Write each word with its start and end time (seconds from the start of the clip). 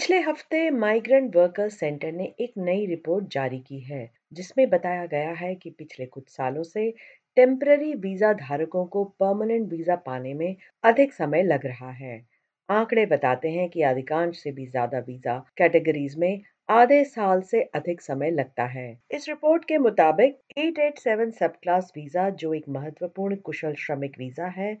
पिछले 0.00 0.18
हफ़्ते 0.18 0.58
migrant 0.70 1.34
workers 1.36 1.74
centre 1.78 2.12
ने 2.12 2.24
एक 2.40 2.52
नई 2.58 2.84
रिपोर्ट 2.86 3.24
जारी 3.32 3.58
की 3.58 3.80
है, 3.80 4.10
जिसमें 4.32 4.68
बताया 4.70 5.04
गया 5.06 5.32
है 5.32 5.54
कि 5.54 5.70
पिछले 5.70 6.06
कुछ 6.06 6.28
सालों 6.28 6.62
से 6.62 6.88
टेम्पररी 7.36 7.92
वीज़ा 7.96 8.32
धारकों 8.32 8.84
को 8.86 9.02
परमानेंट 9.20 9.68
वीज़ा 9.70 9.96
पाने 9.96 10.32
में 10.34 10.56
अधिक 10.84 11.12
समय 11.12 11.42
लग 11.42 11.66
रहा 11.66 11.90
है। 11.90 12.16
आंकड़े 12.68 13.04
बताते 13.06 13.50
हैं 13.50 13.68
कि 13.68 13.82
अधिकांश 13.82 14.38
से 14.38 14.52
भी 14.52 14.66
ज़्यादा 14.66 14.98
वीज़ा 14.98 15.38
कैटेगरीज 15.56 16.16
में 16.18 16.42
आधे 16.68 17.04
साल 17.04 17.42
से 17.42 17.62
अधिक 17.74 18.00
समय 18.00 18.30
लगता 18.30 18.66
है। 18.68 18.88
इस 19.10 19.28
रिपोर्ट 19.28 19.64
के 19.64 19.78
मुताबिक 19.80 20.38
887 20.58 21.30
सब 21.32 21.60
क्लास 21.62 21.92
वीज़ा, 21.96 22.28
जो 22.30 22.54
एक 22.54 22.68
महत्वपूर्ण 22.70 23.36
कुशल 23.36 23.74
श्रमिक 23.78 24.18
वीज़ा 24.18 24.46
है, 24.52 24.76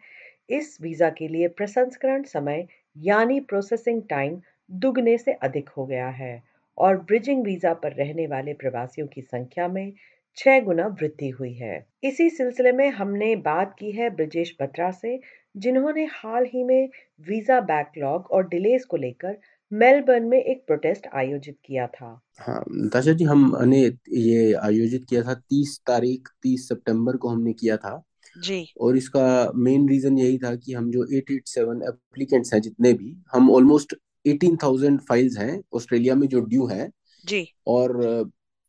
इस 0.50 0.76
वीज़ा 0.82 1.10
के 1.10 1.28
लिए 1.28 1.48
प्रसंस्करण 1.48 2.22
समय 2.28 2.66
यानी 2.96 3.40
प्रोसेसिंग 3.40 4.02
टाइम 4.10 4.40
दुगने 4.70 5.18
से 5.18 5.32
अधिक 5.32 5.68
हो 5.68 5.86
गया 5.86 6.08
है 6.08 6.42
और 6.78 6.96
ब्रिजिंग 6.96 7.44
वीज़ा 7.44 7.72
पर 7.74 7.92
रहने 7.92 8.26
वाले 8.26 8.52
प्रवासियों 8.52 9.06
की 9.06 9.22
संख्या 9.22 9.68
में 9.68 9.92
छह 10.36 10.60
गुना 10.60 10.86
वृद्धि 10.86 11.28
हुई 11.28 11.52
है। 11.54 11.86
इसी 12.04 12.28
सिलसिले 12.30 12.72
में 12.72 12.88
हमने 12.90 13.36
बात 13.36 13.74
की 13.78 13.90
है 13.90 14.10
ब्रजेश 14.10 14.56
बत्रा 14.62 14.90
से 14.90 15.20
जिन्होंने 15.56 16.04
हाल 16.04 16.44
ही 16.44 16.64
में 16.64 16.88
वीज़ा 17.26 17.60
बैकलॉग 17.60 18.26
और 18.26 18.48
डिलेस 18.48 18.84
को 18.84 18.96
लेकर 18.96 19.38
मेलबर्न 19.72 20.24
में 20.24 20.38
एक 20.38 20.62
प्रोटेस्ट 20.66 21.06
आयोजित 21.14 21.56
किया 21.64 21.86
था। 21.86 22.20
हाँ 22.38 22.64
ताशा 22.92 23.12
जी 23.12 23.24
हमने 23.24 23.80
ये 24.10 24.52
आयोजित 24.52 25.04
किया 25.10 25.22
था 25.22 25.34
तीस 25.34 25.78
तारीख 25.86 26.28
तीस 26.42 26.68
सितंबर 26.68 27.16
को 27.16 27.28
हमने 27.28 27.52
किया 27.52 27.76
था। 27.76 28.02
जी। 28.38 28.64
और 28.80 28.96
इसका 28.96 29.52
मेन 29.54 29.88
रीजन 29.88 30.18
यही 30.18 30.38
था 30.38 30.54
कि 30.54 30.72
हम 30.72 30.90
जो 30.90 31.04
887 31.18 31.82
एप्लीकेंट्स 31.88 32.54
हैं 32.54 32.60
जितने 32.60 32.92
भी 32.92 33.16
हम 33.32 33.50
ऑलमोस्ट 33.50 33.94
एटीन 34.24 34.56
थाउज़ेंड 34.56 35.00
फाइल्स 35.00 35.36
हैं 35.38 35.60
ऑस्ट्रेलिया 35.74 36.14
में 36.14 36.26
जो 36.28 36.40
ड्यू 36.40 36.66
हैं 36.66 36.90
जी 37.24 37.46
और 37.66 37.96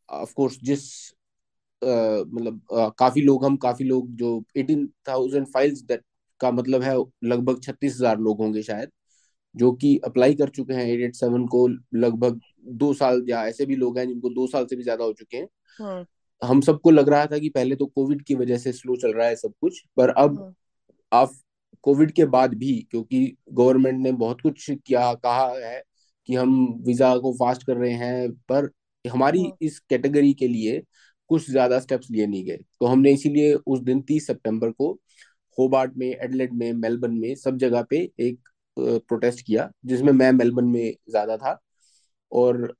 ऑफ़ 0.08 0.28
uh, 0.28 0.34
कोर्स 0.34 0.58
जिस 0.62 0.84
uh, 1.82 2.24
मतलब 2.26 2.60
uh, 2.74 2.90
काफ़ी 2.98 3.22
लोग 3.22 3.44
हम 3.44 3.56
काफ़ी 3.56 3.84
लोग 3.84 4.08
जो 4.16 4.42
एटीन 4.56 4.86
थाउज़ेंड 5.08 5.46
फाइल्स 5.46 5.82
दैट 5.82 6.02
का 6.40 6.50
मतलब 6.50 6.82
है 6.82 6.96
लगभग 7.24 7.60
छत्तीस 7.62 7.94
हज़ार 7.94 8.18
लोग 8.18 8.38
होंगे 8.38 8.62
शायद 8.62 8.90
जो 9.54 9.72
कि 9.72 9.96
अप्लाई 10.04 10.34
कर 10.34 10.48
चुके 10.48 10.74
हैं 10.74 10.86
एट 10.86 11.00
एट 11.00 11.14
सेवन 11.14 11.46
को 11.46 11.66
लगभग 11.94 12.40
दो 12.74 12.92
साल 12.94 13.24
या 13.28 13.44
ऐसे 13.46 13.66
भी 13.66 13.76
लोग 13.76 13.98
हैं 13.98 14.06
जिनको 14.08 14.28
दो 14.30 14.46
साल 14.46 14.66
से 14.66 14.76
भी 14.76 14.82
ज़्यादा 14.82 15.04
हो 15.04 15.12
चुके 15.12 15.36
हैं 15.36 15.48
हाँ। 15.80 16.06
हम 16.42 16.60
सबको 16.60 16.90
लग 16.90 17.08
रहा 17.08 17.26
था 17.26 17.38
कि 17.38 17.48
पहले 17.48 17.76
तो 17.76 17.86
कोविड 17.86 18.22
की 18.22 18.34
वजह 18.34 18.58
से 18.58 18.72
स्लो 18.72 18.96
चल 18.96 19.12
रहा 19.12 19.26
है 19.26 19.36
सब 19.36 19.52
कुछ 19.60 19.82
पर 19.96 20.08
अब 20.08 20.38
हाँ। 20.40 20.54
आप 21.12 21.34
कोविड 21.84 22.12
के 22.12 22.24
बाद 22.26 22.54
भी 22.54 22.72
क्योंकि 22.90 23.24
गवर्नमेंट 23.50 24.00
ने 24.02 24.12
बहुत 24.14 24.40
कुछ 24.40 24.70
किया 24.70 25.12
कहा 25.16 25.46
है 25.58 25.82
कि 26.28 26.34
हम 26.34 26.54
वीज़ा 26.86 27.16
को 27.18 27.32
फास्ट 27.32 27.66
कर 27.66 27.76
रहे 27.76 27.92
हैं 27.94 28.30
पर 28.48 28.70
हमारी 29.04 29.42
हाँ। 29.42 29.56
इस 29.62 29.78
कैटेगरी 29.80 30.32
के 30.34 30.48
लिए 30.48 30.82
कुछ 31.30 31.50
ज़्यादा 31.50 31.78
स्टेप्स 31.80 32.10
लिए 32.10 32.26
नहीं 32.26 32.44
गए 32.44 32.58
तो 32.80 32.86
हमने 32.86 33.12
इसीलिए 33.12 33.54
उस 33.54 33.80
दिन 33.80 34.00
तीस 34.02 34.26
सितंबर 34.26 34.70
को 34.72 34.92
होबार्ट 35.58 35.96
में 35.96 36.06
एडलेट 36.08 36.52
में 36.52 36.72
मेलबर्न 36.72 37.14
में 37.14 37.34
सब 37.34 37.56
जगह 37.56 37.82
पे 37.82 37.98
एक 38.20 38.38
प्रोटेस्ट 38.76 39.46
किया 39.46 39.70
जिसमें 39.86 40.12
मैं 40.12 40.30
मेलबर्न 40.32 40.66
में 40.66 40.94
ज़्यादा 41.10 41.36
था 41.36 41.58
और 42.32 42.74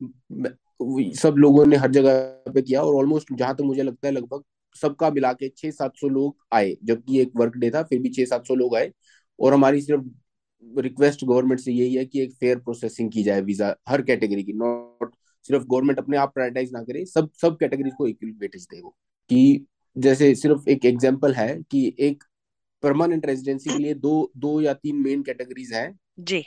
सब 1.17 1.35
लोगों 1.39 1.65
ने 1.67 1.77
हर 1.77 1.91
जगह 1.91 2.53
पे 2.55 2.63
किया 2.63 2.83
और 2.83 2.95
ऑलमोस्ट 2.95 3.33
जहाँ 3.33 3.53
तक 3.53 3.59
तो 3.59 3.65
मुझे 3.65 3.83
लगता 3.83 4.07
है 4.09 4.13
लगभग 4.15 4.43
सबका 4.75 5.11
मिला 5.11 5.33
के 5.33 5.49
छह 5.49 5.71
सात 5.71 5.97
सौ 5.97 6.09
लोग 6.09 6.37
आए 6.53 6.77
जबकि 6.85 7.21
एक 7.21 7.33
वर्क 7.37 7.57
डे 7.57 7.71
था 7.71 7.83
फिर 7.83 7.99
भी 8.03 8.09
छह 8.11 8.25
सात 8.27 8.47
सौ 8.47 8.55
लोग 8.55 8.77
आए। 8.77 8.91
और 9.39 9.55
हमारी 9.55 9.81
सिर्फ़ 9.83 10.81
रिक्वेस्ट 10.81 11.25
गवर्नमेंट 11.25 11.61
से 11.61 11.73
यही 11.73 11.95
है 11.95 12.05
कि 12.05 12.23
एक 12.23 12.33
फेयर 12.41 12.59
प्रोसेसिंग 12.59 13.11
की 13.13 13.23
जाए 13.23 13.41
वीज़ा 13.43 13.75
हर 13.89 14.03
कैटेगरी 14.03 14.43
की 14.43 14.53
नॉट 14.55 15.15
सिर्फ़ 15.45 15.65
गवर्नमेंट 15.65 15.99
अपने 15.99 16.17
आप 16.17 16.35
प्रायोरिटाइज 16.35 16.73
ना 16.73 16.83
करे 16.83 17.05
सब 17.07 17.31
सब 17.43 17.57
कैटेगरी 17.61 17.91
को 17.91 18.07
इक्वल 18.09 18.31
वेटेज 18.41 18.65
दे 18.65 18.81
वो। 18.81 18.95
कि 19.31 19.67
जैसे 19.97 20.35
सिर्फ़ 20.35 20.69
एक 20.71 20.85
एग्जांपल 20.87 21.35
है 21.35 21.49
कि 21.71 21.95
एक 22.01 22.23
परमानेंट 22.83 23.27
रेजिडेंसी 23.27 23.71
के 23.71 23.79
लिए 23.79 23.95
दो 23.97 24.31
दो 24.37 24.61
या 24.61 24.73
तीन 24.75 25.03
मेन 25.03 25.23
कैटेगरीज 25.23 25.73
हैं। 25.73 25.99
जी। 26.21 26.43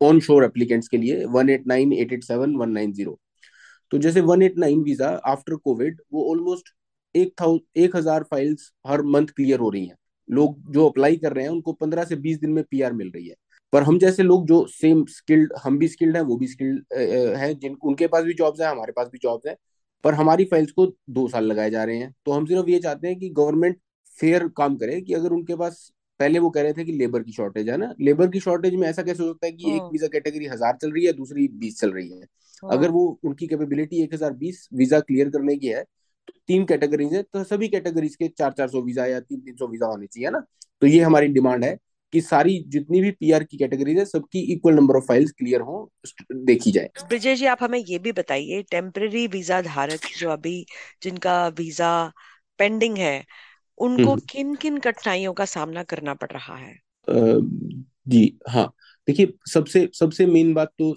ऑन 0.00 0.20
शोर 0.20 0.44
एप्लीकेंट्स 0.44 0.88
के 0.88 0.96
लिए 0.96 1.24
one 1.26 1.50
eight 1.50 1.66
nine 1.66 1.92
eight 1.92 2.12
eight 2.12 2.24
seven 2.24 2.54
one 2.56 2.70
nine 2.70 2.92
zero 2.92 3.18
तो 3.92 3.98
जैसे 3.98 4.20
one 4.22 4.42
eight 4.42 4.58
nine 4.58 4.82
visa 4.82 5.08
after 5.26 5.54
covid 5.56 6.00
वो 6.12 6.30
ऑलमोस्ट 6.30 6.68
एक 7.14 7.32
था 7.40 7.46
एक 7.76 7.96
हज़ार 7.96 8.22
फाइल्स 8.22 8.70
हर 8.86 9.02
मंथ 9.04 9.26
क्लियर 9.36 9.58
हो 9.58 9.70
रही 9.70 9.84
हैं। 9.86 9.96
लोग 10.28 10.72
जो 10.72 10.88
अप्लाई 10.88 11.16
कर 11.16 11.32
रहे 11.32 11.44
हैं 11.44 11.52
उनको 11.52 11.72
पंद्रह 11.74 12.04
से 12.04 12.16
बीस 12.18 12.38
दिन 12.40 12.50
में 12.50 12.62
पीआर 12.64 12.92
मिल 12.92 13.10
रही 13.14 13.26
है। 13.28 13.34
पर 13.72 13.82
हम 13.82 13.98
जैसे 13.98 14.22
लोग 14.22 14.46
जो 14.46 14.64
सेम 14.70 15.04
स्किल्ड 15.10 15.52
हम 15.64 15.78
भी 15.78 15.88
स्किल्ड 15.88 16.16
हैं 16.16 16.22
वो 16.24 16.36
भी 16.36 16.46
स्किल्ड 16.46 16.84
हैं 17.38 17.58
जिन 17.58 17.76
उनके 17.84 18.06
पास 18.06 18.24
भी 18.24 18.34
जॉब्स 18.34 18.60
हैं 18.60 18.68
हमारे 18.68 18.92
पास 18.92 19.08
भी 19.12 19.18
जॉब्स 19.22 19.46
हैं। 19.48 19.56
पर 20.04 20.14
हमारी 20.14 20.44
फाइल्स 20.44 20.70
को 20.72 20.86
दो 20.86 21.26
साल 21.28 21.44
लगाए 21.44 21.70
जा 21.70 21.84
रहे 21.84 21.96
हैं। 21.96 22.14
तो 22.26 22.32
हम 22.32 22.46
सिर्फ़ 22.46 22.68
ये 22.70 22.78
चाहते 22.78 23.08
हैं 23.08 23.18
कि 23.18 23.28
गवर्नमेंट 23.30 23.78
फेयर 24.18 24.46
काम 24.56 24.76
करे 24.76 25.00
कि 25.00 25.14
अगर 25.14 25.32
उनके 25.32 25.56
पास 25.56 25.90
पहले 26.20 26.38
वो 26.38 26.48
कह 26.50 26.62
रहे 26.62 26.72
थे 26.72 26.84
कि 26.84 26.92
लेबर 26.92 27.22
की 27.22 27.32
शॉर्टेज 27.32 27.68
है 27.68 27.76
ना 27.76 27.92
लेबर 28.00 28.28
की 28.28 28.40
शॉर्टेज 28.40 28.74
में 28.74 28.86
ऐसा 28.88 29.02
कैसे 29.02 29.22
हो 29.22 29.28
सकता 29.28 29.46
है 29.46 29.52
कि 29.52 29.74
एक 29.76 29.82
वीज़ा 29.82 30.04
हाँ। 30.04 30.10
कैटेगरी 30.10 30.46
हज़ार 30.46 30.76
चल 30.82 30.90
रही 30.92 31.04
है 31.04 31.12
दूसरी 31.12 31.46
बीस 31.54 31.80
चल 31.80 31.90
रही 31.90 32.08
है। 32.08 32.20
हाँ। 32.62 32.70
अगर 32.72 32.90
वो 32.90 33.06
उनकी 33.24 33.46
कैपेबिलिटी 33.46 34.02
एक 34.02 34.14
हज़ार 34.14 34.32
बीस 34.34 34.68
वीज़ा 34.74 35.00
क्लियर 35.00 35.30
करने 35.30 35.56
की 35.56 35.66
है 35.68 35.84
तीन 36.46 36.64
कैटेगरीज 36.64 37.14
है 37.14 37.22
तो 37.24 37.44
सभी 37.44 37.68
कैटेगरीज 37.68 38.16
के 38.16 38.28
चार 38.28 38.52
चार 38.52 38.68
सौ 38.68 38.80
वीज़ा 38.82 39.06
या 39.06 39.20
तीन 39.20 39.40
तीन 39.40 39.56
सौ 39.56 39.66
वीज़ा 39.68 39.86
होने 39.86 40.06
चाहिए 40.06 40.30
ना? 40.30 40.44
तो 40.82 40.86
ये 40.86 41.00
हमारी 41.00 41.26
डिमांड 41.28 41.64
है 41.64 41.76
कि 42.12 42.20
सारी 42.20 42.58
जितनी 42.68 43.00
भी 43.00 43.10
पीआर 43.10 43.44
की 43.44 43.56
कैटेगरीज 43.56 43.98
है 43.98 44.04
सबकी 44.04 44.40
equal 44.52 44.74
number 44.74 44.96
of 44.96 45.04
files 45.04 45.30
clear 45.32 45.60
हो 45.60 45.90
देखी 46.32 46.72
जाए। 46.72 46.90
ब्रिजेश 47.08 47.38
जी 47.38 47.46
आप 47.46 47.62
हमें 47.62 47.78
ये 47.78 47.98
भी 47.98 48.12
बताइए 48.12 48.62
टेम्पररी 48.70 49.26
वीज़ा 49.26 49.60
धारक 49.62 50.06
जो 50.18 50.30
अभी 50.30 50.64
जिनका 51.02 51.46
वीज़ा 51.48 51.92
पेंडिंग 52.58 52.98
है 52.98 53.24
उनको 53.78 54.10
हम्म। 54.10 54.20
किन 54.30 54.54
किन 54.54 54.78
कठिनाइयों 54.78 55.32
का 55.32 55.44
सामना 55.44 55.82
करना 55.82 56.14
पड़ 56.14 56.30
रहा 56.30 56.56
है? 56.56 56.74
जी 57.08 58.38
हाँ। 58.48 58.72
देखिए 59.08 59.32
सबसे 59.52 59.88
सबसे 59.94 60.26
मेन 60.26 60.52
बात 60.54 60.72
तो 60.78 60.94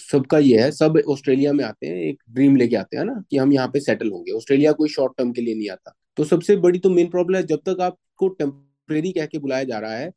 सबका 0.00 0.38
ये 0.38 0.60
है 0.60 0.70
सब 0.72 1.00
ऑस्ट्रेलिया 1.08 1.52
में 1.52 1.64
आते 1.64 1.86
हैं 1.86 1.96
एक 2.02 2.22
ड्रीम 2.30 2.56
लेके 2.56 2.76
आते 2.76 2.96
हैं 2.96 3.04
ना 3.04 3.22
कि 3.30 3.36
हम 3.36 3.52
यहाँ 3.52 3.68
पे 3.68 3.80
सेटल 3.80 4.10
होंगे। 4.10 4.32
ऑस्ट्रेलिया 4.32 4.72
कोई 4.72 4.88
शॉर्ट 4.88 5.12
टर्म 5.18 5.32
के 5.32 5.40
लिए 5.40 5.54
नहीं 5.54 5.70
आता। 5.70 5.94
तो 6.16 6.24
सबसे 6.26 6.56
बड़ी 6.58 6.78
तो 6.78 6.90
मेन 6.90 7.08
प्रॉब्लम 7.10 7.36
है 7.36 7.42
जब 7.46 7.60
तक 7.66 7.80
आपको 7.82 8.28
टेम्परेरी 8.30 9.12
कह 9.12 9.26
के 9.26 9.38
बुलाया 9.38 9.64
जा 9.64 9.78
रहा 9.78 9.96
है 9.96 10.10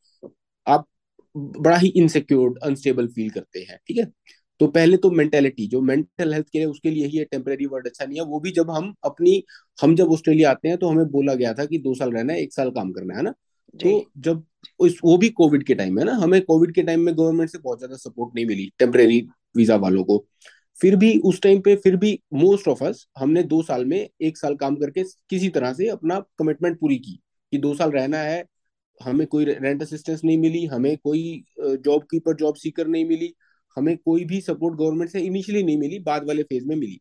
आप 0.67 0.85
बड़ा 1.35 1.77
ही 1.77 1.87
इनसिक्योर 1.97 2.59
अनस्टेबल 2.63 3.07
फील 3.09 3.29
करते 3.29 3.59
हैं 3.61 3.77
ठीक 3.87 3.97
है? 3.97 4.05
तो 4.59 4.67
पहले 4.69 4.97
तो 4.97 5.09
मेंटेलिटी 5.11 5.67
जो 5.67 5.81
मेंटल 5.81 6.33
हेल्थ 6.33 6.47
के 6.49 6.59
लिए 6.59 6.67
उसके 6.67 6.89
लिए 6.91 7.05
ही 7.07 7.17
है 7.17 7.23
टेम्परेरी 7.25 7.65
वर्ड 7.65 7.87
अच्छा 7.87 8.05
नहीं 8.05 8.19
है। 8.19 8.25
वो 8.25 8.39
भी 8.39 8.51
जब 8.51 8.71
हम 8.71 8.93
अपनी 9.05 9.43
हम 9.79 9.95
जब 9.95 10.11
ऑस्ट्रेलिया 10.11 10.51
आते 10.51 10.69
हैं 10.69 10.77
तो 10.77 10.87
हमें 10.87 11.05
बोला 11.11 11.33
गया 11.35 11.53
था 11.53 11.65
कि 11.65 11.77
दो 11.79 11.93
साल 11.95 12.11
रहना 12.11 12.33
है 12.33 12.41
एक 12.41 12.53
साल 12.53 12.69
काम 12.71 12.91
करना 12.91 13.15
है 13.17 13.23
ना? 13.23 13.33
तो 13.73 14.11
जब 14.19 14.43
उस 14.79 14.99
वो 15.03 15.17
भी 15.17 15.29
कोविड 15.31 15.63
के 15.63 15.75
टाइम 15.75 15.99
है 15.99 16.05
ना 16.05 16.13
हमें 16.15 16.41
कोविड 16.41 16.73
के 16.75 16.83
टाइम 16.83 17.01
में 17.01 17.13
गवर्नमेंट 17.17 17.49
से 17.49 17.57
बहुत 17.57 17.77
ज़्यादा 17.77 17.95
सपोर्ट 17.97 18.35
नहीं 18.35 18.45
मिली 18.45 18.69
टेम्परेरी 18.79 19.19
वीज़ा 19.55 19.75
वालों 19.75 20.03
को। 20.03 20.25
फिर 20.77 20.95
भी 20.95 21.17
उस 21.19 21.41
टाइम 21.41 21.59
पे 21.61 21.75
फिर 21.75 21.95
भी 21.95 22.19
मोस्ट 22.33 22.67
ऑफ़ 22.67 22.83
अस 22.83 23.05
हमने 23.17 23.43
दो 23.43 23.61
साल 23.63 23.85
में 23.85 24.07
एक 24.21 24.37
साल 24.37 24.55
काम 24.55 24.75
करके 24.75 25.03
किसी 25.29 25.49
तरह 25.49 25.73
से 25.73 25.87
अपना 25.89 26.19
कमिटमेंट 26.39 26.79
पूरी 26.79 26.97
की 26.97 27.19
कि 27.53 27.57
दो 27.57 27.73
साल 27.75 27.91
रहना 27.91 28.17
है, 28.17 28.43
हमें 29.01 29.25
कोई 29.27 29.45
रेंट 29.45 29.81
असिस्टेंस 29.81 30.21
नहीं 30.23 30.37
मिली, 30.37 30.65
हमें 30.65 30.97
कोई 30.97 31.43
जॉब 31.59 32.03
कीपर 32.11 32.35
जॉब 32.35 32.55
सीकर 32.55 32.87
नहीं 32.87 33.05
मिली, 33.05 33.33
हमें 33.77 33.95
कोई 33.97 34.25
भी 34.25 34.41
सपोर्ट 34.41 34.77
गवर्नमेंट 34.79 35.11
से 35.11 35.19
इनिशियली 35.21 35.63
नहीं 35.63 35.77
मिली, 35.77 35.99
बाद 35.99 36.27
वाले 36.27 36.43
फ़ेज़ 36.43 36.65
में 36.65 36.75
मिली। 36.75 36.99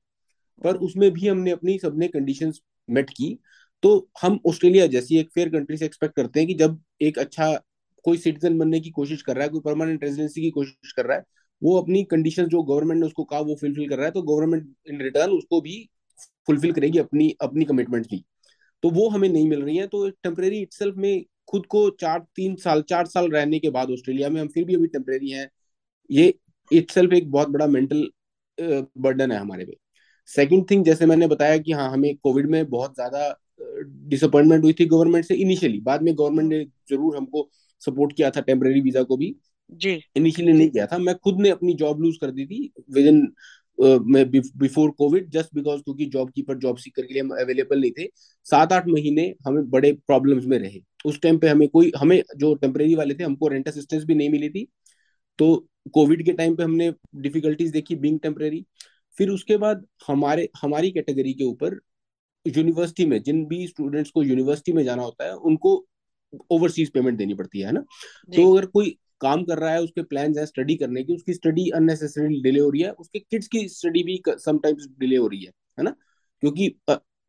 पर 0.63 0.77
उसमें 0.77 1.11
भी 1.11 1.27
हमने 1.29 1.51
अपनी 1.51 1.79
सबने 1.79 2.09
कंडीशंस 2.09 2.61
मेट 2.89 3.11
की। 3.11 3.39
तो 3.83 4.09
हम 4.23 4.39
ऑस्ट्रेलिया 4.47 4.87
जैसी 4.87 5.19
एक 5.19 5.31
फेयर 5.35 5.49
कंट्री 5.49 5.77
से 5.77 5.85
एक्सपेक्ट 5.85 6.15
करते 6.17 6.41
हैं 6.41 6.47
कि 6.49 6.55
जब 6.55 6.81
एक 7.03 7.19
अच्छा 7.19 7.53
कोई 8.05 8.17
सिटीजन 8.19 8.59
बनने 8.59 8.81
की 8.81 8.91
कोशिश 8.91 9.23
कर 9.23 9.37
रहा 9.37 9.45
है, 9.45 9.51
कोई 9.51 9.61
परमानेंट 9.61 10.05
रेजिडेंसी 10.05 10.43
की 10.43 10.51
कोशिश 10.51 10.93
कर 10.93 11.07
रहा 11.07 11.17
है 11.17 11.25
वो 11.63 11.77
अपनी 11.79 12.03
कंडीशन 12.07 12.47
जो 12.47 12.63
गवर्नमेंट 12.65 13.01
ने 13.01 13.07
उसको 13.07 13.25
कहा, 13.25 13.41
वो 13.41 13.55
फुलफिल 13.55 13.89
कर 13.89 13.97
रहा 13.97 14.07
है 14.07 14.13
तो 14.13 14.23
गवर्नमेंट 14.25 14.75
इन 14.89 15.01
रिटर्न 15.03 15.31
उसको 15.33 15.61
भी 15.61 15.89
फुलफिल 16.47 16.73
करेगी 16.73 16.99
अपनी 16.99 17.35
अपनी 17.43 17.65
कमिटमेंट 17.65 18.07
भी 18.07 18.25
तो 18.83 18.91
वो 18.91 19.09
हमें 19.09 19.29
नहीं 19.29 19.49
मिल 19.49 19.63
रही 19.63 19.77
है 19.77 19.87
तो 19.89 20.09
टेम्परेरी 20.11 20.61
इटसेल्फ 20.61 20.97
में 20.97 21.25
खुद 21.49 21.67
को 21.67 21.89
चार, 21.91 22.19
तीन 22.37 22.55
साल, 22.57 22.83
चार 22.83 23.07
साल 23.07 23.29
रहने 23.31 23.59
के 23.59 23.71
बाद 23.71 23.91
ऑस्ट्रेलिया 23.91 24.29
में 24.31 24.41
हम 24.41 24.49
फिर 24.49 24.65
भी 24.65 24.75
अभी 24.75 24.87
टेम्परेरी 24.89 25.31
हैं। 25.31 25.49
ये 26.11 26.33
इटसेल्फ 26.71 27.13
एक 27.13 27.31
बहुत 27.31 27.49
बड़ा 27.49 27.67
मेंटल 27.69 28.09
बर्डन 28.59 29.33
है 29.33 29.39
हमारे 29.39 29.65
पे। 29.65 29.77
सेकंड 30.29 30.71
थिंग 30.71 30.85
जैसे 30.85 31.07
मैंने 31.07 31.27
बताया 31.27 31.59
कि 31.59 31.73
हाँ 31.73 31.91
हमें 31.93 32.15
कोविड 32.17 32.51
में 32.51 32.65
बहुत 32.71 32.95
ज़्यादा 32.95 33.35
डिसअपॉइंटमेंट 34.09 34.65
हुई 34.65 34.73
थी 34.73 34.87
गवर्नमेंट 34.87 35.25
से 35.25 35.35
इनिशियली 35.37 35.81
बाद 35.83 36.03
में 36.03 36.15
गवर्नमेंट 36.15 36.49
ने 36.49 36.65
ज़रूर 36.91 37.17
हमको 37.17 37.49
सपोर्ट 37.83 38.17
किया 38.17 38.31
था 38.31 38.41
टेम्परेरी 38.43 38.81
वीज़ा 38.81 39.03
को 39.03 39.17
भी। 39.17 39.35
जी। 39.73 40.01
इनिशियली 40.17 40.53
नहीं 40.53 40.69
किया 40.71 40.87
था। 40.87 40.99
मैं 40.99 41.15
खुद 41.15 41.41
ने 41.41 41.51
अपनी 41.51 41.75
जॉब 41.75 42.01
लूज 42.03 42.17
कर 42.21 42.31
दी 42.31 42.47
थी 42.47 42.71
within 43.07 43.27
before 43.79 44.91
covid 44.91 45.29
just 45.31 45.55
because 45.55 45.81
क्योंकि 45.83 46.07
जॉब 46.07 46.31
कीपर 46.31 46.59
जॉब 46.59 46.77
सीकर 46.77 47.03
के 47.03 47.15
लिए 47.15 47.23
हम 47.23 47.31
अवेलेबल 47.43 47.81
नहीं 47.81 47.91
थे। 47.99 48.07
सात 48.47 48.73
आठ 48.73 48.89
महीने 48.89 49.35
हमें 49.47 49.69
बड़े 49.71 49.93
प्रॉब्लम्स 49.93 50.45
में 50.45 50.59
रहे। 50.59 50.81
उस 51.07 51.21
टाइम 51.21 51.39
पे 51.39 51.49
हमें 51.49 51.69
कोई 51.69 51.93
हमें 51.97 52.23
जो 52.37 52.55
टेम्परेरी 52.55 52.95
वाले 52.95 53.15
थे 53.15 53.25
हमको 53.25 53.49
रेंट 53.49 53.69
असिस्टेंस 53.69 54.05
भी 54.05 54.15
नहीं 54.15 54.31
मिली 54.31 54.49
थी। 54.49 54.67
तो 55.39 55.67
कोविड 55.93 56.25
के 56.25 56.33
टाइम 56.33 56.57
पे 56.57 56.63
हमने 56.63 56.93
डिफिकल्टीज 57.17 57.71
देखी 57.71 57.97
बिंग 57.97 58.19
टेम्परेरी 58.21 58.65
फिर 59.17 59.31
उसके 59.31 59.57
बाद 59.57 59.85
हमारे 60.07 60.49
हमारी 60.63 60.91
कैटेगरी 60.91 61.33
के 61.33 61.45
ऊपर 61.45 61.79
यूनिवर्सिटी 62.47 63.05
में 63.07 63.23
जिन 63.23 63.45
भी 63.47 63.67
स्टूडेंट्स 63.67 64.11
को 64.11 64.23
यूनिवर्सिटी 64.23 64.73
में 64.73 64.85
जाना 64.85 65.03
होता 65.03 65.25
है 65.25 65.35
उनको 65.35 65.87
ओवरसीज 66.51 66.91
पेमेंट 66.91 67.19
देनी 67.19 67.35
पड़ती 67.35 67.61
है 67.61 67.73
ना? 67.73 67.81
तो 67.81 68.53
अगर 68.53 68.67
कोई 68.67 68.97
काम 69.21 69.45
कर 69.45 69.59
रहा 69.59 69.73
है, 69.73 69.83
उसके 69.83 70.03
प्लान 70.05 70.39
है 70.39 70.47
स्टडी 70.47 70.75
करने 70.77 71.03
की, 71.05 71.15
उसकी 71.15 71.35
स्टडी 71.35 71.69
अननेसेसरी 71.73 72.41
डिले 72.43 72.61
हो 72.61 72.71
रही 72.71 72.83
है, 72.83 72.91
उसके 72.93 73.19
किड्स 73.21 73.49
की 73.49 73.67
स्टडी 73.71 74.03
भी 74.05 74.21
समटाइम्स 74.29 74.87
डिले 75.01 75.17
हो 75.17 75.27
रही 75.29 75.43
है 75.45 75.53
है 75.79 75.85
ना? 75.85 75.95
क्योंकि 76.43 76.75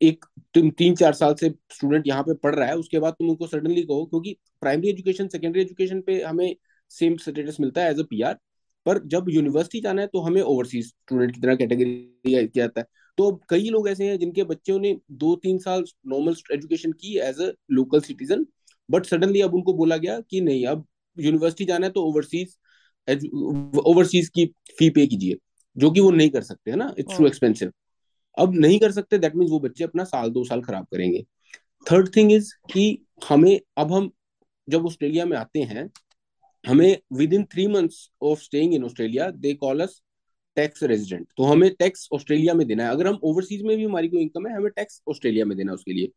एक 0.00 0.24
तुम 0.54 0.70
तीन, 0.70 0.94
चार 0.94 1.12
साल 1.14 1.34
से 1.34 1.48
स्टूडेंट 1.72 2.06
यहाँ 2.06 2.22
पे 2.22 2.34
पढ़ 2.36 2.54
रहा 2.54 2.68
है, 2.68 2.76
उसके 2.76 2.98
बाद 3.00 3.12
तुम 3.14 3.28
उनको 3.30 3.46
सडनली 3.46 3.82
कहो, 3.82 4.04
क्योंकि 4.06 4.36
प्राइमरी 4.62 4.88
एजुकेशन 4.90 5.28
सेकेंडरी 5.28 5.62
एजुकेशन 5.62 6.00
पे 6.00 6.22
हमें 6.22 6.54
सेम 6.90 7.16
स्टेटस 7.18 7.56
मिलता 7.60 7.82
है 7.82 7.90
एज 7.90 8.00
अ 8.00 8.04
पीआर 8.10 8.38
पर 8.86 8.98
जब 9.06 9.26
यूनिवर्सिटी 9.30 9.80
जाना 9.80 10.02
है 10.02 10.08
तो 10.08 10.20
हमें 10.20 10.40
ओवरसीज 10.42 10.86
स्टूडेंट 10.86 11.34
की 11.34 11.40
तरह 11.40 11.54
कैटेगरी 11.56 11.94
किया 12.26 12.42
जाता 12.56 12.80
है। 12.80 12.86
तो 13.18 13.30
कई 13.50 13.68
लोग 13.70 13.88
ऐसे 13.88 14.04
हैं 14.04 14.18
जिनके 14.18 14.44
बच्चों 14.44 14.78
ने 14.80 14.96
दो, 15.12 15.34
तीन 15.36 15.58
साल 15.58 15.84
नॉर्मल 16.06 16.34
एजुकेशन 16.52 16.92
की 16.92 17.16
as 17.20 17.40
a 17.40 17.50
local 17.70 18.00
citizen 18.00 18.46
but 18.88 19.06
suddenly 19.06 19.40
अब 19.40 19.54
उनको 19.54 19.72
बोला 19.74 19.96
गया 19.96 20.18
कि 20.20 20.40
नहीं, 20.40 20.66
अब 20.66 20.84
यूनिवर्सिटी 21.16 21.64
जाना 21.64 21.86
है 21.86 21.92
तो 21.92 22.02
ओवरसीज 22.02 22.56
ओवरसीज 23.78 24.28
की 24.28 24.46
फ़ी 24.78 24.88
पे 24.90 25.06
कीजिए 25.06 25.36
जो 25.76 25.90
कि 25.90 26.00
वो 26.00 26.10
नहीं 26.10 26.30
कर 26.30 26.42
सकते 26.42 26.70
है 26.70 26.76
ना? 26.76 26.94
इट्स 26.98 27.18
टू 27.18 27.26
एक्सपेंसिव 27.26 27.72
अब 28.36 28.54
नहीं 28.54 28.78
कर 28.80 28.92
सकते 28.92 29.18
दैट 29.18 29.34
मीन्स 29.36 29.50
वो 29.50 29.58
बच्चे 29.60 29.84
अपना 29.84 30.04
साल 30.04 30.30
दो 30.30 30.44
साल 30.44 30.60
खराब 30.62 30.86
करेंगे। 30.92 31.24
थर्ड 31.86 32.14
थिंग 32.16 32.32
इज़ 32.32 32.52
कि 32.72 32.84
हमें 33.28 33.60
अब 33.76 33.92
हम 33.92 34.10
जब 34.68 34.86
ऑस्ट्रेलिया 34.86 35.24
में 35.26 35.36
आते 35.36 35.60
हैं 35.62 35.88
हमें 36.64 36.98
within 37.34 37.44
three 37.44 37.66
months 37.66 38.08
of 38.22 38.42
staying 38.42 38.74
in 38.74 38.84
Australia 38.84 39.30
they 39.30 39.52
call 39.54 39.80
us 39.80 40.00
tax 40.56 40.82
resident 40.82 41.26
तो 41.36 41.44
हमें 41.44 41.70
टैक्स 41.74 42.08
ऑस्ट्रेलिया 42.12 42.54
में 42.54 42.66
देना 42.66 42.84
है। 42.84 42.90
अगर 42.90 43.06
हम 43.06 43.18
ओवरसीज 43.22 43.62
में 43.62 43.76
भी 43.76 43.84
हमारी 43.84 44.08
कोई 44.08 44.22
इनकम 44.22 44.46
है 44.46 44.56
हमें 44.56 44.70
टैक्स 44.70 45.00
ऑस्ट्रेलिया 45.08 45.44
में 45.44 45.56
देना 45.56 45.72
है 45.72 45.74
उसके 45.74 45.92
लिए। 45.92 46.10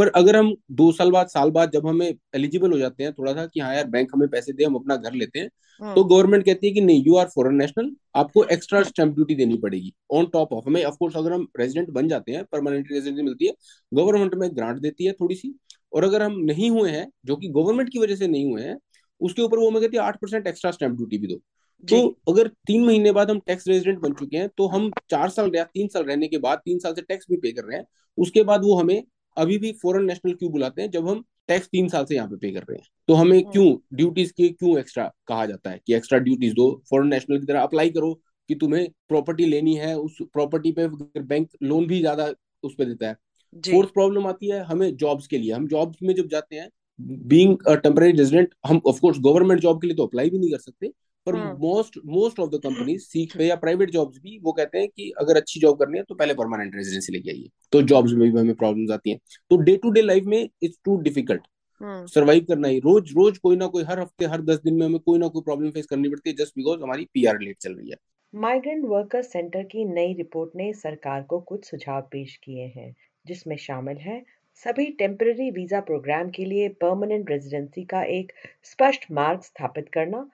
पर 0.00 0.08
अगर 0.14 0.36
हम 0.36 0.54
दो 0.72 0.90
साल 0.92 1.10
बाद 1.10 1.26
साल 1.28 1.50
बाद 1.50 1.70
जब 1.70 1.86
हमें 1.86 2.06
एलिजिबल 2.34 2.72
हो 2.72 2.78
जाते 2.78 3.04
हैं 3.04 3.12
थोड़ा 3.12 3.32
सा 3.32 3.44
कि 3.46 3.60
हाँ 3.60 3.74
यार 3.74 3.86
बैंक 3.88 4.10
हमें 4.14 4.28
पैसे 4.28 4.52
दे 4.52 4.64
हम 4.64 4.74
अपना 4.74 4.96
घर 4.96 5.12
लेते 5.12 5.38
हैं 5.38 5.48
हाँ। 5.80 5.94
तो 5.94 6.04
गवर्नमेंट 6.04 6.44
कहती 6.44 6.66
है 6.66 6.72
कि 6.72 6.80
नहीं 6.80 7.02
यू 7.06 7.16
आर 7.16 7.26
फॉरन 7.26 7.54
नेशनल 7.54 7.90
आपको 8.14 8.44
एक्स्ट्रा 8.52 8.82
स्टैंप 8.82 9.14
ड्यूटी 9.14 9.34
देनी 9.34 9.56
पड़ेगी 9.58 9.92
ऑन 10.10 10.26
टॉप 10.26 10.52
ऑफ़ 10.52 10.68
हमें 10.68 10.82
ऑफकोर्स 10.84 11.16
अगर 11.16 11.32
हम 11.32 11.46
रेजिडेंट 11.58 11.90
बन 11.90 12.08
जाते 12.08 12.32
हैं 12.32 12.44
परमानेंट 12.52 12.92
रेजिडेंसी 12.92 13.22
मिलती 13.22 13.46
है 13.46 13.52
गवर्नमेंट 13.92 14.34
में 14.34 14.48
ग्रांट 14.56 14.78
देती 14.78 15.06
है 15.06 15.12
थोड़ी 15.12 15.34
सी 15.34 15.54
और 15.92 16.04
अगर 16.04 16.22
हम 16.22 16.38
नहीं 16.44 16.70
हुए 16.70 16.90
हैं 16.90 17.06
जो 17.26 17.36
कि 17.36 17.48
गवर्नमेंट 17.50 17.92
की 17.92 17.98
वजह 17.98 18.16
से 18.16 18.26
नहीं 18.28 18.50
हुए 18.50 18.62
हैं 18.62 18.76
उसके 19.20 19.42
ऊपर 19.42 19.58
वो 19.58 19.70
हमें 19.70 19.80
कहती 19.82 19.96
है 19.96 20.02
आठ 20.02 20.16
परसेंट 20.16 20.46
एक्स्ट्रा 20.46 20.70
स्टैंप 20.70 20.96
ड्यूटी 20.96 21.18
भी 21.18 21.26
दो 21.26 21.40
तो 21.84 22.02
अगर 22.28 22.48
तीन 22.66 22.84
महीने 22.84 23.12
बाद 23.12 23.30
हम 23.30 23.38
टैक्स 23.46 23.68
रेजिडेंट 23.68 23.98
बन 23.98 24.12
चुके 24.14 24.36
हैं 24.36 24.48
तो 24.58 24.66
हम 24.68 24.90
चार 25.10 25.28
साल 25.30 25.50
या 25.56 25.64
तीन 25.64 25.88
साल 25.88 26.04
रहने 26.04 26.28
के 26.28 26.38
बाद 26.40 26.58
तीन 26.64 26.78
साल 26.78 26.94
से 26.94 27.02
टैक्स 27.02 27.26
भी 27.30 27.36
पे 27.36 27.52
कर 27.52 27.64
रहे 27.64 27.78
हैं 27.78 27.86
उसके 28.18 28.42
बाद 28.42 28.64
वो 28.64 28.74
हमें 28.74 29.02
अभी 29.36 29.58
भी 29.58 29.72
फॉरेन 29.82 30.04
नेशनल 30.04 30.32
क्यों 30.32 30.50
बुलाते 30.52 30.82
हैं? 30.82 30.90
जब 30.90 31.08
हम 31.08 31.24
टैक्स 31.48 31.66
तीन 31.66 31.88
साल 31.88 32.04
से 32.04 32.14
यहाँ 32.14 32.28
पे 32.28 32.36
पे 32.36 32.50
कर 32.52 32.60
रहे 32.60 32.76
हैं। 32.76 32.86
तो 33.08 33.14
हमें 33.14 33.38
हाँ। 33.38 33.52
क्यों 33.52 33.76
ड्यूटीज़ 33.94 34.32
के 34.32 34.48
क्यों 34.48 34.78
एक्स्ट्रा 34.78 35.10
कहा 35.28 35.46
जाता 35.46 35.70
है? 35.70 35.80
कि 35.86 35.94
एक्स्ट्रा 35.94 36.18
ड्यूटीज़ 36.18 36.54
दो 36.54 36.70
फॉरेन 36.90 37.08
नेशनल 37.08 37.38
की 37.40 37.46
तरह 37.46 37.60
अप्लाई 37.60 37.90
करो 37.90 38.12
कि 38.50 38.54
तुम्हें 38.54 38.86
प्रॉपर्टी 39.08 39.44
लेनी 39.44 39.74
है 39.74 39.94
उस 39.98 40.18
प्रॉपर्टी 40.32 40.72
पे 40.72 40.86
बैंक 41.20 41.48
लोन 41.62 41.86
भी 41.86 42.00
ज़्यादा 42.00 42.32
उस 42.62 42.74
पर 42.78 42.84
देता 42.84 43.08
है। 43.08 43.14
फोर्थ 43.64 43.88
प्रॉब्लम 43.88 44.26
आती 44.26 44.48
है 44.48 44.62
हमें 44.64 44.94
जॉब्स 44.96 45.26
के 45.26 45.38
लिए। 45.38 45.52
हम 45.52 45.66
जॉब्स 45.68 46.02
में 46.02 46.14
जब 46.14 46.28
जाते 46.28 46.56
हैं 46.56 46.68
बींग 47.28 47.56
टेम्पररी 47.68 48.12
रेजिडेंट 48.12 48.54
हम 48.66 48.80
ऑफकोर्स 48.86 49.18
गवर्नमेंट 49.18 49.60
जॉब 49.60 49.80
के 49.80 49.86
लिए 49.86 49.96
तो 49.96 50.06
अप्लाई 50.06 50.30
भी 50.30 50.38
नहीं 50.38 50.50
कर 50.50 50.58
सकते। 50.58 50.92
पर 51.26 51.34
most 51.58 51.98
most 52.08 52.40
of 52.40 52.50
the 52.50 52.60
companies 52.62 53.02
सीख 53.02 53.36
पे 53.38 53.46
या 53.46 53.56
प्राइवेट 53.56 53.90
जॉब्स 53.90 54.18
भी 54.18 54.38
वो 54.42 54.52
कहते 54.52 54.78
हैं 54.78 54.88
कि 54.88 55.10
अगर 55.20 55.36
अच्छी 55.36 55.60
जॉब 55.60 55.78
करनी 55.78 55.98
है 55.98 56.04
तो 56.04 56.14
पहले 56.14 56.34
परमानेंट 56.34 56.74
रेजिडेंसी 56.76 57.12
लेके 57.12 57.30
आइए। 57.30 57.48
तो 57.72 57.82
जॉब्स 57.84 58.12
में 58.12 58.20
भी 58.22 58.38
हमें 58.38 58.54
प्रॉब्लम्स 58.56 58.90
आती 58.90 59.10
हैं। 59.10 59.18
तो 59.50 59.56
डे 59.58 59.76
टू 59.76 59.90
डे 59.90 60.02
लाइफ 60.02 60.24
में 60.26 60.38
इट्स 60.62 60.78
टू 60.84 60.96
डिफ़िकल्ट 61.00 61.46
सर्वाइव 62.10 62.44
करना 62.44 62.68
ही। 62.68 62.78
रोज 62.80 63.12
रोज 63.16 63.38
कोई 63.38 63.56
ना 63.56 63.66
कोई 63.66 63.84
हर 63.84 64.00
हफ़्ते 64.00 64.24
हर 64.26 64.42
दस 64.42 64.60
दिन 64.64 64.74
में 64.74 64.86
हमें 64.86 64.98
कोई 65.00 65.18
ना 65.18 65.28
कोई 65.28 65.42
प्रॉब्लम 65.42 65.70
फेस 65.70 65.86
करनी 65.86 66.08
पड़ती 66.08 66.30
है 66.30 66.36
जस्ट 66.36 66.52
बिकॉज़ 66.56 66.82
हमारी 66.82 67.04
पीआर 67.14 67.40
लेट 67.40 67.56
चल 67.60 67.74
रही 67.74 67.90
है। 67.90 67.96
माइग्रेंट 68.34 68.84
वर्कर्स 68.84 69.32
सेंटर 69.32 69.62
की 69.62 69.84
नई 69.84 70.12
रिपोर्ट 70.14 70.50
ने 70.56 70.72
सरकार 70.72 71.22
को 71.22 71.40
कुछ 71.40 71.64
सुझाव 71.64 72.02
पेश 72.02 72.36
किए 72.36 72.66
हैं 72.76 72.94
जिसमें 73.24 73.56
शामिल 73.58 73.96
है 73.96 74.22
सभी 74.62 74.86
टेम्पररी 74.98 75.50
वीज़ा 75.50 75.80
प्रोग्राम 75.80 76.30
के 76.30 76.44
लिए 76.44 76.68
परमानेंट 76.80 77.30
रेजिडेंसी 77.30 77.84
का 77.84 78.02
एक 78.10 78.32
स्पष्ट 78.64 79.10
मार्ग 79.12 79.40
स्थापित 79.42 79.88
करना 79.88 80.28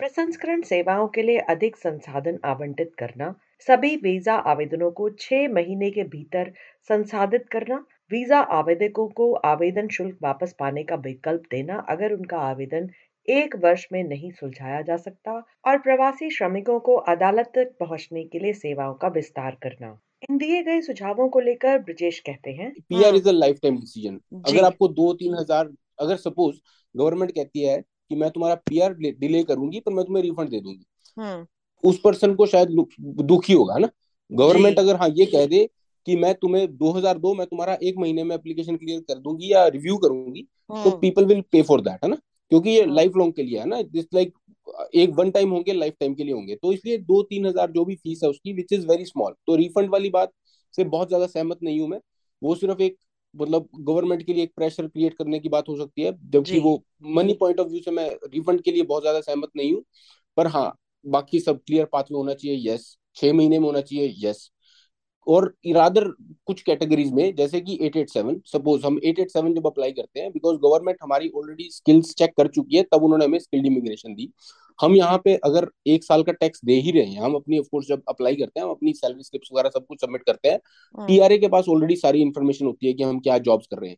प्रसंस्करण 0.00 0.60
सेवाओं 0.62 1.06
के 1.14 1.22
लिए 1.22 1.38
अधिक 1.50 1.76
संसाधन 1.76 2.38
आवंटित 2.44 2.92
करना 2.98 3.34
सभी 3.66 3.96
वीज़ा 3.96 4.34
आवेदनों 4.52 4.90
को 4.90 5.08
छह 5.20 5.48
महीने 5.48 5.90
के 5.90 6.04
भीतर 6.04 6.50
संसाधित 6.90 7.44
करना 7.52 7.76
वीज़ा 8.10 8.38
आवेदकों 8.58 9.06
को 9.18 9.32
आवेदन 9.46 9.88
शुल्क 9.88 10.16
वापस 10.22 10.54
पाने 10.58 10.84
का 10.84 10.96
विकल्प 11.02 11.42
देना 11.50 11.76
अगर 11.88 12.12
उनका 12.12 12.38
आवेदन 12.44 12.88
एक 13.28 13.56
वर्ष 13.64 13.86
में 13.92 14.02
नहीं 14.04 14.30
सुलझाया 14.30 14.80
जा 14.82 14.96
सकता 14.96 15.32
और 15.66 15.78
प्रवासी 15.80 16.30
श्रमिकों 16.30 16.78
को 16.80 16.94
अदालत 17.14 17.52
तक 17.54 17.76
पहुँचने 17.80 18.24
के 18.24 18.38
लिए 18.38 18.52
सेवाओं 18.54 18.94
का 18.94 19.08
विस्तार 19.10 19.58
करना। 19.62 19.96
इन 20.30 20.38
दिए 20.38 20.62
गए 20.62 20.80
सुझावों 20.80 21.28
को 21.28 21.40
लेकर 21.42 21.78
ब्रिजेश 21.80 22.20
कहते 22.26 22.50
हैं। 22.52 22.72
PR 22.88 23.14
is 23.16 23.28
a 23.28 23.32
lifetime 23.62 23.76
decision 23.76 24.18
अगर 24.46 24.64
आपको 24.64 24.88
दो 24.96 25.12
तीन 25.14 25.34
हज़ार 25.34 25.70
अगर 26.00 26.16
सपोज़ 26.18 26.56
गवर्नमेंट 26.94 27.30
कहती 27.32 27.62
है 27.62 27.80
कि 28.10 28.16
मैं 28.16 28.30
तुम्हारा 28.30 28.54
पीआर 28.68 28.94
डिले 28.94 29.42
करूँगी 29.42 29.80
पर 29.80 29.92
मैं 29.92 30.04
तुम्हें 30.04 30.22
रिफंड 30.22 30.50
दे 30.50 30.60
दूँगी। 30.60 30.84
हम्म। 31.16 31.46
उस 31.84 32.00
पर्सन 32.00 32.34
को 32.34 32.46
शायद 32.46 32.68
दुखी 33.00 33.52
होगा 33.52 33.76
ना? 33.78 33.88
गवर्नमेंट 34.30 34.78
अगर 34.78 34.96
हाँ 34.96 35.08
ये 35.10 35.26
कह 35.26 35.46
दे 35.46 35.68
कि 36.06 36.16
मैं 36.16 36.34
तुम्हें 36.34 36.66
2002 36.76 37.34
मैं 37.34 37.46
तुम्हारा 37.46 37.76
एक 37.82 37.98
महीने 37.98 38.24
में 38.24 38.34
एप्लीकेशन 38.34 38.76
क्लियर 38.76 39.00
कर 39.00 39.18
दूँगी 39.18 39.52
या 39.52 39.66
रिव्यू 39.68 39.96
करूँगी 39.96 40.42
तो 40.74 40.90
people 40.98 41.24
will 41.24 41.40
pay 41.52 41.62
for 41.62 41.80
that 41.80 42.04
है 42.04 42.10
ना? 42.10 42.16
क्योंकि 42.52 42.70
ये 42.70 42.84
लाइफ 42.86 43.12
हाँ। 43.14 43.20
लॉन्ग 43.20 43.34
के 43.34 43.42
लिए 43.42 43.58
है 43.58 43.66
ना? 43.66 43.80
दिस 43.82 44.06
लाइक 44.14 44.32
एक 44.94 45.10
वन 45.10 45.30
टाइम 45.30 45.50
होंगे 45.50 45.72
लाइफ 45.72 45.94
टाइम 46.00 46.14
के 46.14 46.24
लिए 46.24 46.32
होंगे। 46.34 46.54
तो 46.56 46.72
इसलिए 46.72 46.98
दो 46.98 47.22
तीन 47.22 47.46
हज़ार 47.46 47.70
जो 47.70 47.84
भी 47.84 47.94
फ़ीस 47.94 48.20
है 48.24 48.30
उसकी 48.30 48.52
विच 48.52 48.72
इज़ 48.72 48.86
वेरी 48.86 49.04
स्मॉल 49.04 49.34
तो 49.46 49.56
रिफंड 49.56 49.90
वाली 49.90 50.10
बात 50.10 50.32
से 50.74 50.84
बहुत 50.86 51.08
ज़्यादा 51.08 51.26
सहमत 51.26 51.58
नहीं 51.62 51.80
हूँ 51.80 51.88
मैं। 51.88 52.00
वो 52.42 52.54
सिर्फ़ 52.54 52.82
एक 52.82 52.96
मतलब 53.34 53.68
गवर्नमेंट 53.80 54.22
के 54.22 54.32
लिए 54.34 54.42
एक 54.44 54.52
प्रेशर 54.56 54.86
क्रिएट 54.88 55.16
करने 55.18 55.38
की 55.40 55.48
बात 55.48 55.68
हो 55.68 55.76
सकती 55.76 56.02
है 56.02 56.12
जबकि 56.30 56.58
वो 56.58 56.82
मनी 57.10 57.32
पॉइंट 57.34 57.60
ऑफ़ 57.60 57.68
व्यू 57.68 57.80
से 57.82 57.90
मैं 57.90 58.08
रिफंड 58.26 58.62
के 58.62 58.72
लिए 58.72 58.82
बहुत 58.84 59.02
ज़्यादा 59.02 59.20
सहमत 59.20 59.50
नहीं 59.56 59.72
हूँ। 59.74 59.82
पर 60.36 60.46
हाँ 60.48 60.72
बाकी 61.04 61.40
सब 61.40 61.60
क्लियर 61.66 61.84
पाथ 61.92 62.04
में 62.12 62.18
होना 62.18 62.34
चाहिए 62.34 62.70
यस 62.70 62.96
छह 63.16 63.32
महीने 63.32 63.58
में 63.58 63.66
होना 63.66 63.80
चाहिए 63.82 64.14
यस 64.20 64.50
और 65.26 65.52
इरादर 65.64 66.08
कुछ 66.46 66.60
कैटेगरीज 66.62 67.12
में 67.12 67.34
जैसे 67.36 67.60
कि 67.60 67.78
887 67.84 68.36
सपोज़ 68.46 68.86
हम 68.86 68.98
887 69.00 69.54
जब 69.54 69.66
अप्लाई 69.66 69.92
करते 69.92 70.20
हैं 70.20 70.30
बिकॉज़ 70.32 70.56
गवर्नमेंट 70.58 70.96
हमारी 71.02 71.28
ऑलरेडी 71.36 71.68
स्किल्स 71.72 72.14
चेक 72.14 72.32
कर 72.36 72.48
चुकी 72.48 72.76
है 72.76 72.82
तब 72.84 73.04
उन्होंने 73.04 73.24
हमें 73.24 73.38
स्किल्ड 73.38 73.66
इमिग्रेशन 73.66 74.14
दी 74.14 74.30
हम 74.78 74.94
यहाँ 74.96 75.18
पे 75.24 75.34
अगर 75.44 75.68
एक 75.86 76.04
साल 76.04 76.22
का 76.22 76.32
टैक्स 76.34 76.60
दे 76.64 76.74
ही 76.80 76.90
रहे 76.90 77.04
हैं 77.04 77.20
हम 77.20 77.34
अपनी 77.34 77.58
ऑफकोर्स 77.58 77.86
जब 77.86 78.02
अप्लाई 78.08 78.36
करते 78.36 78.60
हैं 78.60 78.66
हम 78.66 78.72
अपनी 78.72 78.92
सैलरी 78.92 79.22
स्लिप्स 79.22 79.48
वगैरह 79.52 79.70
सब 79.70 79.86
कुछ 79.86 80.00
सबमिट 80.00 80.22
करते 80.22 80.48
हैं 80.48 81.06
टीआरए 81.06 81.34
हाँ। 81.34 81.40
के 81.40 81.48
पास 81.48 81.68
ऑलरेडी 81.68 81.96
सारी 81.96 82.22
इन्फॉर्मेशन 82.22 82.66
होती 82.66 82.86
है 82.86 82.92
कि 82.92 83.02
हम 83.02 83.20
क्या 83.20 83.38
जॉब्स 83.40 83.66
कर 83.66 83.78
रहे 83.78 83.90
हैं 83.90 83.96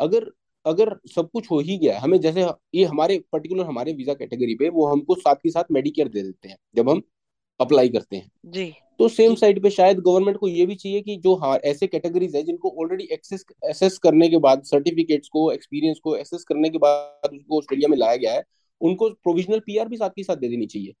अगर 0.00 0.30
अगर 0.64 0.94
सब 1.06 1.30
कुछ 1.30 1.50
हो 1.50 1.58
ही 1.60 1.76
गया 1.78 1.98
हमें 2.00 2.18
जैसे 2.20 2.42
ये 2.74 2.84
हमारे 2.84 3.18
पर्टिकुलर 3.32 3.64
हमारे 3.64 3.92
वीज़ा 3.92 4.14
कैटेगरी 4.14 4.54
पे 4.54 4.68
वो 4.70 4.86
हमको 4.86 5.14
साथ 5.16 5.36
के 5.36 5.50
साथ 5.50 5.72
मेडिकेयर 5.72 6.08
दे 6.08 6.22
देते 6.22 6.48
हैं 6.48 6.56
जब 6.76 6.90
हम 6.90 7.02
अप्लाई 7.60 7.88
करते 7.88 8.16
हैं। 8.16 8.30
जी। 8.46 8.72
तो 9.00 9.08
सेम 9.08 9.34
साइड 9.34 9.62
पे 9.62 9.70
शायद 9.70 9.98
गवर्नमेंट 9.98 10.36
को 10.36 10.48
ये 10.48 10.66
भी 10.66 10.74
चाहिए 10.74 11.00
कि 11.00 11.16
जो 11.16 11.34
हाँ 11.34 11.56
ऐसे 11.64 11.86
कैटेगरीज 11.86 12.36
है 12.36 12.42
जिनको 12.42 12.70
ऑलरेडी 12.82 13.08
एक्सेस 13.12 13.44
एसेस 13.64 13.98
करने 13.98 14.28
के 14.28 14.38
बाद 14.38 14.62
सर्टिफिकेट्स 14.62 15.28
को 15.28 15.50
एक्सपीरियंस 15.52 15.98
को 16.04 16.16
एसेस 16.16 16.44
करने 16.44 16.70
के 16.70 16.78
बाद 16.78 17.34
उसको 17.34 17.58
ऑस्ट्रेलिया 17.58 17.88
में 17.88 17.96
लाया 17.98 18.16
गया 18.16 18.32
है 18.32 18.42
उनको 18.80 19.08
प्रोविजनल 19.10 19.60
पीआर 19.60 19.88
भी 19.88 19.96
साथ 19.96 20.10
के 20.10 20.22
साथ 20.22 20.36
दे 20.36 20.48
देनी 20.48 20.66
चाहिए 20.66 20.92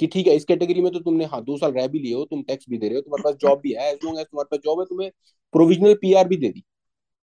कि 0.00 0.06
ठीक 0.06 0.26
है 0.26 0.34
इस 0.36 0.44
कैटेगरी 0.44 0.82
में 0.82 0.90
तो 0.92 1.00
तुमने 1.00 1.24
हाँ 1.24 1.42
दो 1.44 1.56
साल 1.58 1.72
रह 1.72 1.86
भी 1.86 1.98
लिए 1.98 2.14
हो 2.14 2.24
तुम 2.24 2.42
टैक्स 2.42 2.66
भी 2.70 2.78
दे 2.78 2.88
रहे 2.88 2.96
हो 2.96 3.02
तुम्हारे 3.02 3.22
पास 3.22 3.34
जॉब 3.40 3.60
भी 3.60 3.72
है 3.72 3.90
एज 3.92 3.98
लॉन्ग 4.04 4.18
एज 4.18 4.26
तुम्हारे 4.26 4.56
पास 4.56 4.60
जॉब 4.64 4.80
है 4.80 4.86
तुम्हें 4.86 5.10
प्रोविजनल 5.54 5.94
पीआर 5.94 6.28
भी 6.28 6.36
दे 6.36 6.48
दी 6.48 6.64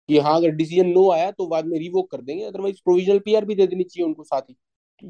कि 0.09 0.17
हाँ 0.17 0.35
अगर 0.35 0.49
डिसीज़न 0.51 0.87
नो 0.87 1.09
आया 1.11 1.29
तो 1.31 1.47
बाद 1.47 1.65
में 1.65 1.77
रिवोक 1.79 2.09
कर 2.11 2.21
देंगे 2.21 2.43
अदरवाइज़ 2.43 2.77
प्रोविजनल 2.85 3.19
पीआर 3.19 3.45
भी 3.45 3.55
दे 3.55 3.67
देनी 3.67 3.83
चाहिए 3.83 4.05
उनको 4.07 4.23
साथ 4.23 4.41
ही। 4.41 4.55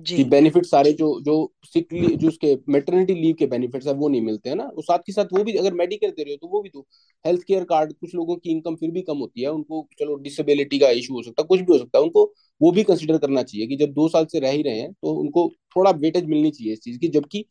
कि 0.07 0.23
बेनिफिट 0.23 0.65
सारे 0.65 0.91
जो 0.93 1.07
जो 1.21 1.33
सिक 1.65 1.87
जो 1.93 2.27
उसके 2.27 2.55
मेटर्निटी 2.69 3.13
लीव 3.13 3.35
के 3.39 3.45
बेनिफिट्स 3.47 3.87
है 3.87 3.93
वो 3.93 4.07
नहीं 4.09 4.21
मिलते 4.21 4.49
हैं 4.49 4.55
ना? 4.55 4.63
वो 4.65 4.81
साथ 4.81 4.99
के 4.99 5.11
साथ 5.11 5.33
वो 5.33 5.43
भी 5.43 5.53
अगर 5.57 5.73
मेडिकल 5.73 6.09
दे 6.09 6.23
रहे 6.23 6.33
हो 6.33 6.37
तो 6.37 6.47
वो 6.47 6.61
भी 6.61 6.69
तो 6.69 6.85
हेल्थ 7.25 7.43
केयर 7.43 7.63
कार्ड 7.63 7.93
कुछ 7.93 8.15
लोगों 8.15 8.35
की 8.35 8.51
इनकम 8.51 8.75
फिर 8.75 8.91
भी 8.91 9.01
कम 9.01 9.17
होती 9.17 9.41
है 9.41 9.49
उनको 9.49 9.87
चलो 9.99 10.15
डिसेबिलिटी 10.21 10.79
का 10.79 10.89
इशू 10.91 11.13
हो 11.13 11.21
सकता 11.23 11.41
है 11.41 11.47
कुछ 11.47 11.59
भी 11.59 11.73
हो 11.73 11.77
सकता 11.77 11.97
है 11.97 12.03
उनको 12.03 12.23
वो 12.61 12.71
भी 12.71 12.83
कंसिडर 12.83 13.17
करना 13.17 13.43
चाहिए 13.43 13.67
कि 13.67 13.75
जब 13.77 13.93
दो 13.93 14.07
साल 14.09 14.25
से 14.25 14.39
रह 14.39 14.51
ही 14.51 14.61
रहे 14.61 14.79
हैं 14.79 14.91
तो 14.93 15.13
उनको 15.15 15.47
थोड़ा 15.75 15.91
वेटेज 15.91 16.25
मिलनी 16.25 16.51
चाहिए 16.51 16.73
इस 16.73 16.81
चीज़ 16.81 16.99
की 16.99 17.07
जबकि 17.09 17.45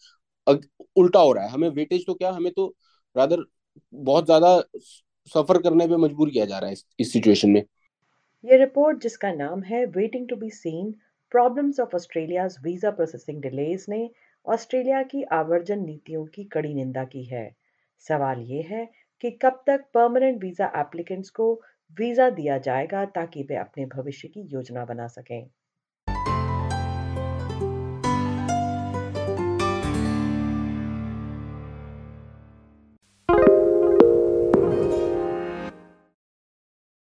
उल्टा 0.47 1.21
हो 1.21 1.33
रहा 1.33 1.45
है। 1.45 1.51
हमें 1.51 1.69
वेटेज 1.71 2.07
तो 2.07 2.15
क्या 2.15 2.31
हमें 2.33 2.53
तो 2.53 2.67
रादर 3.17 3.45
बहुत 3.93 4.25
ज़्यादा 4.25 4.59
सफ़र 5.31 5.59
करने 5.63 5.87
पे 5.87 5.97
मजबूर 5.99 6.31
किया 6.31 6.45
जा 6.45 6.59
रहा 6.59 6.71
है 6.71 6.77
इस 6.99 7.13
सिचुएशन 7.13 7.51
में। 7.51 7.61
ये 8.45 8.57
रिपोर्ट 8.59 9.03
जिसका 9.03 9.33
नाम 9.33 9.63
है 9.63 9.85
waiting 9.89 10.29
to 10.29 10.37
be 10.37 10.51
seen 10.51 10.95
problems 11.33 11.81
of 11.81 11.95
Australia 11.97 12.47
visa 12.63 12.91
processing 12.91 13.41
delays 13.43 13.87
ने 13.89 14.11
ऑस्ट्रेलिया 14.47 15.03
की 15.03 15.23
आवर्जन 15.33 15.85
नीतियों 15.85 16.25
की 16.27 16.45
कड़ी 16.45 16.75
निंदा 16.75 17.05
की 17.05 17.25
है। 17.25 17.45
सवाल 18.05 18.41
ये 18.43 18.61
है 18.63 18.85
कि 19.23 19.31
कब 19.43 19.63
तक 19.67 19.85
परमानेंट 19.95 20.43
वीज़ा 20.43 20.73
एप्लीकेंट्स 20.77 21.31
को 21.31 21.53
वीज़ा 21.97 22.29
दिया 22.31 22.59
जाएगा 22.59 23.05
ताकि 23.15 23.43
वे 23.43 23.57
अपने 23.57 23.87
भविष्य 23.87 24.29
की 24.29 24.41
योजना 24.53 24.85
बना 24.85 25.07
सकें। 25.07 25.51